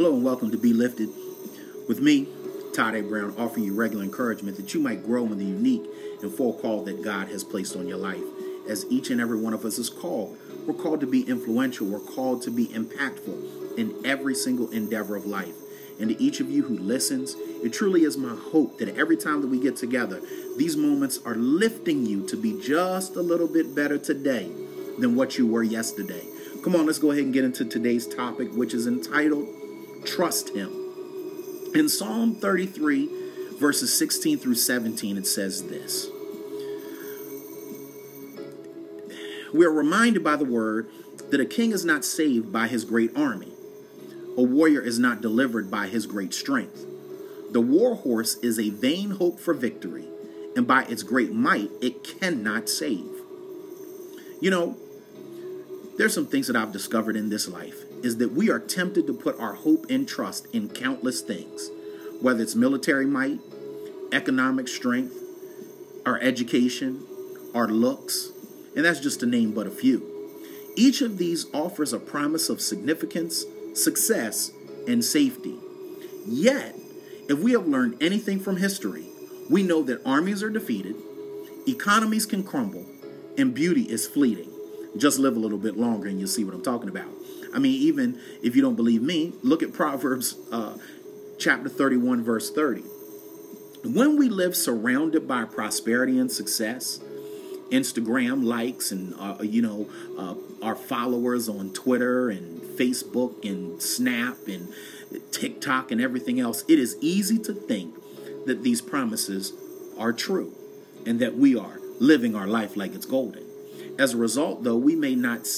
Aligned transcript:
Hello 0.00 0.14
and 0.14 0.24
welcome 0.24 0.50
to 0.50 0.56
Be 0.56 0.72
Lifted 0.72 1.10
with 1.86 2.00
me, 2.00 2.26
Todd 2.72 2.94
A. 2.94 3.02
Brown, 3.02 3.34
offering 3.36 3.66
you 3.66 3.74
regular 3.74 4.02
encouragement 4.02 4.56
that 4.56 4.72
you 4.72 4.80
might 4.80 5.04
grow 5.04 5.26
in 5.26 5.36
the 5.36 5.44
unique 5.44 5.84
and 6.22 6.32
full 6.32 6.54
call 6.54 6.82
that 6.84 7.02
God 7.02 7.28
has 7.28 7.44
placed 7.44 7.76
on 7.76 7.86
your 7.86 7.98
life. 7.98 8.22
As 8.66 8.86
each 8.88 9.10
and 9.10 9.20
every 9.20 9.38
one 9.38 9.52
of 9.52 9.66
us 9.66 9.76
is 9.76 9.90
called, 9.90 10.38
we're 10.66 10.72
called 10.72 11.00
to 11.00 11.06
be 11.06 11.28
influential, 11.28 11.86
we're 11.86 11.98
called 11.98 12.40
to 12.44 12.50
be 12.50 12.68
impactful 12.68 13.76
in 13.76 13.94
every 14.02 14.34
single 14.34 14.70
endeavor 14.70 15.16
of 15.16 15.26
life. 15.26 15.56
And 16.00 16.08
to 16.08 16.18
each 16.18 16.40
of 16.40 16.50
you 16.50 16.62
who 16.62 16.78
listens, 16.78 17.36
it 17.62 17.74
truly 17.74 18.04
is 18.04 18.16
my 18.16 18.34
hope 18.34 18.78
that 18.78 18.96
every 18.96 19.18
time 19.18 19.42
that 19.42 19.48
we 19.48 19.60
get 19.60 19.76
together, 19.76 20.22
these 20.56 20.78
moments 20.78 21.18
are 21.26 21.34
lifting 21.34 22.06
you 22.06 22.26
to 22.28 22.38
be 22.38 22.58
just 22.58 23.16
a 23.16 23.22
little 23.22 23.48
bit 23.48 23.74
better 23.74 23.98
today 23.98 24.50
than 24.98 25.14
what 25.14 25.36
you 25.36 25.46
were 25.46 25.62
yesterday. 25.62 26.24
Come 26.64 26.74
on, 26.74 26.86
let's 26.86 26.98
go 26.98 27.10
ahead 27.10 27.24
and 27.24 27.34
get 27.34 27.44
into 27.44 27.66
today's 27.66 28.06
topic, 28.06 28.50
which 28.54 28.72
is 28.72 28.86
entitled 28.86 29.59
Trust 30.04 30.50
Him. 30.50 30.70
In 31.74 31.88
Psalm 31.88 32.34
33, 32.34 33.08
verses 33.58 33.96
16 33.96 34.38
through 34.38 34.54
17, 34.54 35.16
it 35.16 35.26
says 35.26 35.64
this 35.64 36.08
We 39.52 39.64
are 39.64 39.72
reminded 39.72 40.24
by 40.24 40.36
the 40.36 40.44
word 40.44 40.88
that 41.30 41.40
a 41.40 41.46
king 41.46 41.72
is 41.72 41.84
not 41.84 42.04
saved 42.04 42.52
by 42.52 42.66
his 42.66 42.84
great 42.84 43.16
army, 43.16 43.52
a 44.36 44.42
warrior 44.42 44.80
is 44.80 44.98
not 44.98 45.20
delivered 45.20 45.70
by 45.70 45.86
his 45.86 46.06
great 46.06 46.34
strength. 46.34 46.86
The 47.52 47.60
war 47.60 47.96
horse 47.96 48.36
is 48.36 48.58
a 48.58 48.70
vain 48.70 49.10
hope 49.12 49.40
for 49.40 49.54
victory, 49.54 50.06
and 50.56 50.66
by 50.66 50.84
its 50.84 51.02
great 51.02 51.32
might, 51.32 51.70
it 51.80 52.04
cannot 52.04 52.68
save. 52.68 53.10
You 54.40 54.50
know, 54.50 54.76
there's 55.98 56.14
some 56.14 56.26
things 56.26 56.46
that 56.46 56.56
I've 56.56 56.72
discovered 56.72 57.16
in 57.16 57.28
this 57.28 57.46
life 57.48 57.84
is 58.02 58.16
that 58.18 58.32
we 58.32 58.50
are 58.50 58.58
tempted 58.58 59.06
to 59.06 59.12
put 59.12 59.38
our 59.38 59.54
hope 59.54 59.86
and 59.90 60.08
trust 60.08 60.46
in 60.52 60.68
countless 60.68 61.20
things, 61.20 61.70
whether 62.20 62.42
it's 62.42 62.54
military 62.54 63.06
might, 63.06 63.40
economic 64.12 64.68
strength, 64.68 65.16
our 66.06 66.18
education, 66.20 67.04
our 67.54 67.68
looks, 67.68 68.30
and 68.74 68.84
that's 68.84 69.00
just 69.00 69.20
to 69.20 69.26
name 69.26 69.52
but 69.52 69.66
a 69.66 69.70
few. 69.70 70.06
Each 70.76 71.02
of 71.02 71.18
these 71.18 71.46
offers 71.52 71.92
a 71.92 71.98
promise 71.98 72.48
of 72.48 72.60
significance, 72.60 73.44
success, 73.74 74.52
and 74.86 75.04
safety. 75.04 75.56
Yet, 76.26 76.74
if 77.28 77.38
we 77.38 77.52
have 77.52 77.66
learned 77.66 78.02
anything 78.02 78.40
from 78.40 78.56
history, 78.56 79.06
we 79.48 79.62
know 79.62 79.82
that 79.82 80.00
armies 80.06 80.42
are 80.42 80.50
defeated, 80.50 80.96
economies 81.66 82.26
can 82.26 82.44
crumble, 82.44 82.86
and 83.36 83.54
beauty 83.54 83.82
is 83.82 84.06
fleeting. 84.06 84.48
Just 84.96 85.18
live 85.18 85.36
a 85.36 85.40
little 85.40 85.58
bit 85.58 85.76
longer 85.76 86.08
and 86.08 86.18
you'll 86.18 86.28
see 86.28 86.44
what 86.44 86.54
I'm 86.54 86.62
talking 86.62 86.88
about. 86.88 87.08
I 87.54 87.58
mean, 87.58 87.80
even 87.80 88.20
if 88.42 88.54
you 88.56 88.62
don't 88.62 88.76
believe 88.76 89.02
me, 89.02 89.32
look 89.42 89.62
at 89.62 89.72
Proverbs 89.72 90.36
uh, 90.52 90.76
chapter 91.38 91.68
31, 91.68 92.22
verse 92.22 92.50
30. 92.50 92.82
When 93.84 94.18
we 94.18 94.28
live 94.28 94.54
surrounded 94.54 95.26
by 95.26 95.44
prosperity 95.44 96.18
and 96.18 96.30
success, 96.30 97.00
Instagram 97.70 98.44
likes 98.44 98.92
and 98.92 99.14
uh, 99.18 99.36
you 99.42 99.62
know 99.62 99.88
uh, 100.18 100.34
our 100.62 100.74
followers 100.74 101.48
on 101.48 101.72
Twitter 101.72 102.28
and 102.28 102.60
Facebook 102.62 103.44
and 103.48 103.80
Snap 103.80 104.36
and 104.48 104.68
TikTok 105.30 105.90
and 105.90 106.00
everything 106.00 106.40
else, 106.40 106.64
it 106.68 106.78
is 106.78 106.96
easy 107.00 107.38
to 107.38 107.54
think 107.54 107.94
that 108.46 108.62
these 108.62 108.80
promises 108.80 109.52
are 109.98 110.12
true 110.12 110.52
and 111.06 111.20
that 111.20 111.36
we 111.36 111.56
are 111.56 111.80
living 111.98 112.34
our 112.34 112.46
life 112.46 112.76
like 112.76 112.94
it's 112.94 113.06
golden. 113.06 113.44
As 113.98 114.14
a 114.14 114.16
result, 114.16 114.64
though, 114.64 114.76
we 114.76 114.96
may 114.96 115.14
not 115.14 115.48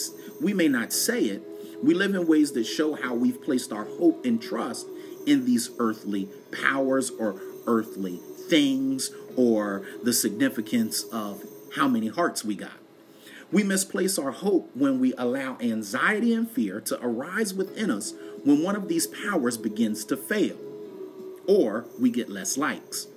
we 0.41 0.53
may 0.53 0.69
not 0.69 0.93
say 0.93 1.21
it, 1.25 1.43
we 1.83 1.95
live 1.95 2.15
in 2.15 2.27
ways 2.27 2.53
that 2.53 2.65
show 2.65 2.95
how 2.95 3.15
we've 3.15 3.43
placed 3.43 3.73
our 3.73 3.85
hope 3.85 4.25
and 4.25 4.41
trust 4.41 4.87
in 5.27 5.45
these 5.45 5.71
earthly 5.79 6.29
powers 6.51 7.11
or 7.11 7.41
earthly 7.67 8.21
things 8.49 9.11
or 9.37 9.83
the 10.03 10.13
significance 10.13 11.05
of 11.13 11.43
how 11.75 11.89
many 11.89 12.09
hearts 12.09 12.45
we 12.45 12.55
got. 12.55 12.79
We 13.51 13.63
misplace 13.65 14.19
our 14.19 14.31
hope 14.31 14.71
when 14.75 14.99
we 14.99 15.13
allow 15.19 15.59
anxiety 15.61 16.33
and 16.33 16.51
fear 16.51 16.81
to 16.83 16.99
arise 17.03 17.53
within 17.53 17.91
us 17.91 18.15
when 18.45 18.63
one 18.63 18.77
of 18.77 18.89
these 18.89 19.07
powers 19.07 19.59
begins 19.59 20.05
to 20.07 20.17
fail, 20.17 20.57
or 21.47 21.85
we 22.01 22.11
get 22.11 22.31
less 22.31 22.57
likes. 22.57 23.09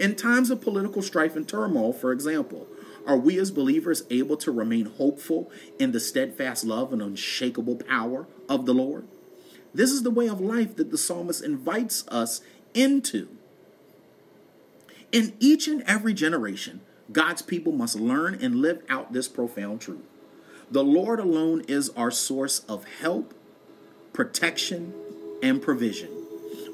In 0.00 0.16
times 0.16 0.50
of 0.50 0.60
political 0.60 1.02
strife 1.02 1.36
and 1.36 1.48
turmoil, 1.48 1.92
for 1.92 2.10
example, 2.10 2.66
are 3.06 3.16
we 3.16 3.38
as 3.38 3.50
believers 3.50 4.04
able 4.10 4.36
to 4.38 4.50
remain 4.50 4.86
hopeful 4.86 5.50
in 5.78 5.92
the 5.92 6.00
steadfast 6.00 6.64
love 6.64 6.92
and 6.92 7.02
unshakable 7.02 7.76
power 7.76 8.26
of 8.48 8.66
the 8.66 8.74
Lord? 8.74 9.06
This 9.74 9.90
is 9.90 10.02
the 10.02 10.10
way 10.10 10.28
of 10.28 10.40
life 10.40 10.76
that 10.76 10.90
the 10.90 10.98
psalmist 10.98 11.42
invites 11.42 12.06
us 12.08 12.40
into. 12.72 13.28
In 15.12 15.34
each 15.38 15.68
and 15.68 15.82
every 15.82 16.14
generation, 16.14 16.80
God's 17.12 17.42
people 17.42 17.72
must 17.72 17.96
learn 17.96 18.38
and 18.40 18.56
live 18.56 18.82
out 18.88 19.12
this 19.12 19.28
profound 19.28 19.80
truth. 19.80 20.02
The 20.70 20.84
Lord 20.84 21.20
alone 21.20 21.62
is 21.68 21.90
our 21.90 22.10
source 22.10 22.60
of 22.60 22.84
help, 23.00 23.34
protection, 24.12 24.94
and 25.42 25.60
provision. 25.60 26.10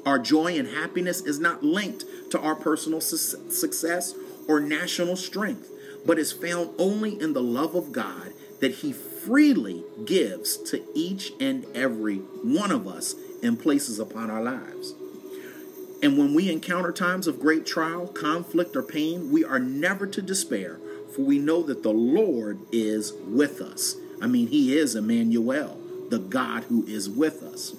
Our 0.05 0.17
joy 0.17 0.57
and 0.57 0.67
happiness 0.67 1.21
is 1.21 1.39
not 1.39 1.63
linked 1.63 2.05
to 2.31 2.39
our 2.39 2.55
personal 2.55 3.01
su- 3.01 3.51
success 3.51 4.15
or 4.47 4.59
national 4.59 5.17
strength 5.17 5.69
but 6.05 6.19
is 6.19 6.31
found 6.31 6.69
only 6.77 7.19
in 7.19 7.33
the 7.33 7.41
love 7.41 7.75
of 7.75 7.91
God 7.91 8.33
that 8.59 8.75
He 8.75 8.93
freely 8.93 9.83
gives 10.05 10.57
to 10.57 10.83
each 10.93 11.33
and 11.39 11.65
every 11.75 12.17
one 12.17 12.71
of 12.71 12.87
us 12.87 13.15
and 13.43 13.59
places 13.59 13.99
upon 13.99 14.29
our 14.29 14.41
lives. 14.41 14.93
And 16.03 16.17
when 16.17 16.33
we 16.33 16.51
encounter 16.51 16.91
times 16.91 17.27
of 17.27 17.39
great 17.39 17.65
trial, 17.65 18.07
conflict, 18.07 18.75
or 18.75 18.81
pain, 18.81 19.31
we 19.31 19.43
are 19.43 19.59
never 19.59 20.07
to 20.07 20.21
despair, 20.21 20.79
for 21.13 21.21
we 21.21 21.37
know 21.37 21.61
that 21.63 21.83
the 21.83 21.93
Lord 21.93 22.59
is 22.71 23.13
with 23.27 23.61
us. 23.61 23.97
I 24.21 24.27
mean, 24.27 24.47
He 24.47 24.75
is 24.75 24.95
Emmanuel, 24.95 25.79
the 26.09 26.19
God 26.19 26.63
who 26.63 26.85
is 26.87 27.09
with 27.09 27.43
us. 27.43 27.75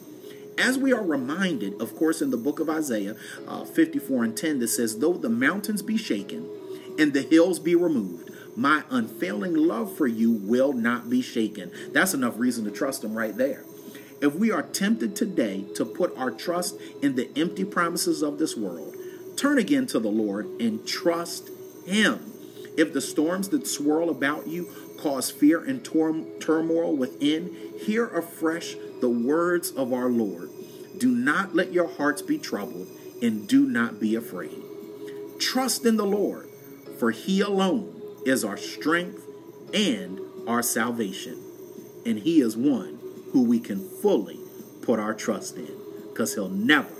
As 0.59 0.79
we 0.79 0.93
are 0.93 1.03
reminded, 1.03 1.81
of 1.81 1.97
course, 1.97 2.21
in 2.23 2.31
the 2.31 2.37
book 2.37 2.61
of 2.61 2.69
Isaiah 2.69 3.17
uh, 3.49 3.65
54 3.65 4.25
and 4.25 4.37
10, 4.37 4.59
that 4.61 4.69
says, 4.69 4.99
Though 4.99 5.15
the 5.15 5.31
mountains 5.31 5.83
be 5.83 5.97
shaken, 5.97 6.49
and 6.99 7.13
the 7.13 7.23
hills 7.23 7.59
be 7.59 7.75
removed, 7.75 8.31
my 8.57 8.85
unfailing 8.91 9.55
love 9.55 9.97
for 9.97 10.07
you 10.07 10.31
will 10.31 10.73
not 10.73 11.09
be 11.09 11.23
shaken. 11.23 11.71
That's 11.93 12.15
enough 12.15 12.39
reason 12.39 12.65
to 12.65 12.71
trust 12.71 13.03
him 13.03 13.15
right 13.15 13.37
there. 13.37 13.65
If 14.21 14.35
we 14.35 14.53
are 14.53 14.63
tempted 14.63 15.17
today 15.17 15.65
to 15.75 15.85
put 15.85 16.17
our 16.17 16.31
trust 16.31 16.79
in 17.03 17.17
the 17.17 17.31
empty 17.37 17.65
promises 17.65 18.23
of 18.23 18.39
this 18.39 18.57
world, 18.57 18.95
turn 19.37 19.59
again 19.59 19.87
to 19.89 19.99
the 19.99 20.11
Lord 20.11 20.47
and 20.61 20.87
trust 20.87 21.51
him. 21.87 22.33
If 22.77 22.93
the 22.93 23.01
storms 23.01 23.49
that 23.51 23.67
swirl 23.67 24.11
about 24.11 24.47
you 24.47 24.71
cause 24.99 25.31
fear 25.31 25.63
and 25.65 25.85
turmoil 25.85 26.97
within, 26.97 27.57
hear 27.81 28.07
afresh 28.07 28.77
the 29.01 29.09
words 29.09 29.73
of 29.73 29.93
our 29.93 30.09
Lord. 30.09 30.51
Do 30.99 31.11
not 31.11 31.55
let 31.55 31.73
your 31.73 31.89
hearts 31.89 32.23
be 32.23 32.39
troubled, 32.39 32.87
and 33.21 33.49
do 33.49 33.67
not 33.67 33.99
be 33.99 34.15
afraid. 34.15 34.63
Trust 35.41 35.85
in 35.85 35.97
the 35.97 36.07
Lord 36.07 36.49
for 37.03 37.11
he 37.11 37.41
alone 37.41 38.01
is 38.25 38.45
our 38.45 38.57
strength 38.57 39.27
and 39.75 40.21
our 40.47 40.63
salvation. 40.63 41.37
And 42.07 42.21
he 42.21 42.41
is 42.41 42.57
one 42.57 43.01
who 43.33 43.43
we 43.43 43.59
can 43.59 43.81
fully 43.81 44.39
put 44.83 45.01
our 45.01 45.13
trust 45.13 45.57
in 45.57 45.77
because 46.11 46.35
he'll 46.35 46.49
never 46.49 46.95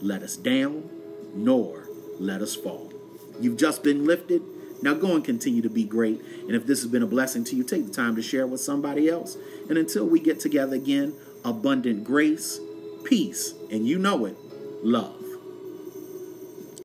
let 0.00 0.22
us 0.22 0.38
down 0.38 0.88
nor 1.34 1.86
let 2.18 2.40
us 2.40 2.56
fall. 2.56 2.94
You've 3.42 3.58
just 3.58 3.82
been 3.82 4.06
lifted. 4.06 4.40
Now 4.80 4.94
go 4.94 5.14
and 5.14 5.22
continue 5.22 5.60
to 5.60 5.68
be 5.68 5.84
great. 5.84 6.22
And 6.46 6.52
if 6.52 6.64
this 6.64 6.80
has 6.80 6.90
been 6.90 7.02
a 7.02 7.06
blessing 7.06 7.44
to 7.44 7.54
you, 7.54 7.62
take 7.62 7.86
the 7.86 7.92
time 7.92 8.16
to 8.16 8.22
share 8.22 8.46
with 8.46 8.62
somebody 8.62 9.10
else. 9.10 9.36
And 9.68 9.76
until 9.76 10.06
we 10.06 10.18
get 10.18 10.40
together 10.40 10.76
again, 10.76 11.12
abundant 11.44 12.04
grace, 12.04 12.58
peace, 13.04 13.52
and 13.70 13.86
you 13.86 13.98
know 13.98 14.24
it, 14.24 14.36
love. 14.82 15.21